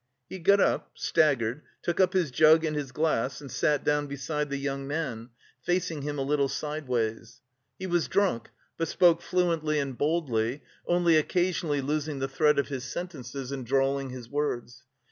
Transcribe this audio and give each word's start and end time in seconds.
He 0.27 0.39
got 0.39 0.59
up, 0.59 0.89
staggered, 0.95 1.61
took 1.83 1.99
up 1.99 2.13
his 2.13 2.31
jug 2.31 2.65
and 2.65 2.87
glass, 2.91 3.39
and 3.39 3.51
sat 3.51 3.83
down 3.83 4.07
beside 4.07 4.49
the 4.49 4.57
young 4.57 4.87
man, 4.87 5.29
facing 5.61 6.01
him 6.01 6.17
a 6.17 6.23
little 6.23 6.47
sideways. 6.47 7.41
He 7.77 7.85
was 7.85 8.07
drunk, 8.07 8.49
but 8.77 8.87
spoke 8.87 9.21
fluently 9.21 9.77
and 9.77 9.95
boldly, 9.95 10.63
only 10.87 11.17
occasionally 11.17 11.81
losing 11.81 12.17
the 12.17 12.27
thread 12.27 12.57
of 12.57 12.69
his 12.69 12.83
sentences 12.83 13.51
and 13.51 13.63
drawling 13.63 14.09
his 14.09 14.27
words. 14.27 14.85